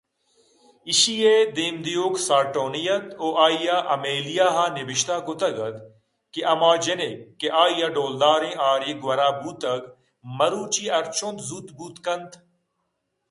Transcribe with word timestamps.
ایشی 0.87 1.15
ءِ 1.31 1.33
دیم 1.55 1.75
دیوک 1.83 2.15
سارٹونی 2.25 2.83
اَت 2.95 3.07
ءُآئیءَ 3.25 3.77
ایمیلیاءَ 3.93 4.55
نبشتہ 4.77 5.15
کُتگ 5.25 5.57
اَت 5.65 5.75
کہ 6.31 6.41
ہماجنک 6.51 7.17
کہ 7.39 7.47
آئی 7.63 7.77
ءَ 7.85 7.93
ڈولداریں 7.95 8.57
ہارے 8.61 8.91
گوٛرا 9.01 9.29
بوتگ 9.41 9.81
مروچی 10.37 10.83
ہرچنت 10.95 11.37
زوت 11.47 11.67
بوت 11.77 11.95
کنت 12.05 12.31